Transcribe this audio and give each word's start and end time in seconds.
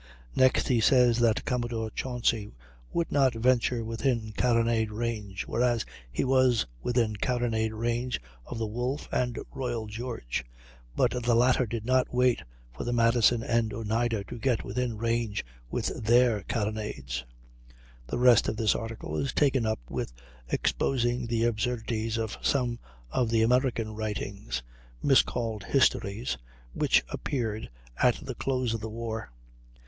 Next 0.35 0.67
he 0.67 0.81
says 0.81 1.19
that 1.19 1.45
"Commodore 1.45 1.91
Chauncy 1.91 2.55
would 2.91 3.11
not 3.11 3.35
venture 3.35 3.85
within 3.85 4.33
carronade 4.35 4.89
range," 4.91 5.43
whereas 5.45 5.85
he 6.11 6.23
was 6.23 6.65
within 6.81 7.15
carronade 7.17 7.71
range 7.73 8.19
of 8.47 8.57
the 8.57 8.65
Wolfe 8.65 9.07
and 9.11 9.37
Royal 9.53 9.85
George, 9.85 10.43
but 10.95 11.11
the 11.11 11.35
latter 11.35 11.67
did 11.67 11.85
not 11.85 12.11
wait 12.11 12.41
for 12.75 12.83
the 12.83 12.91
Madison 12.91 13.43
and 13.43 13.71
Oneida 13.75 14.23
to 14.23 14.39
get 14.39 14.63
within 14.63 14.97
range 14.97 15.45
with 15.69 15.91
their 16.03 16.41
carronades. 16.47 17.23
The 18.07 18.17
rest 18.17 18.47
of 18.47 18.57
his 18.57 18.73
article 18.73 19.17
is 19.17 19.31
taken 19.33 19.67
up 19.67 19.79
with 19.87 20.13
exposing 20.49 21.27
the 21.27 21.43
absurdities 21.43 22.17
of 22.17 22.39
some 22.41 22.79
of 23.11 23.29
the 23.29 23.43
American 23.43 23.93
writings, 23.93 24.63
miscalled 25.03 25.63
histories, 25.65 26.39
which 26.73 27.03
appeared 27.09 27.69
at 28.01 28.15
the 28.25 28.33
close 28.33 28.73
of 28.73 28.81
the 28.81 28.89
war. 28.89 29.29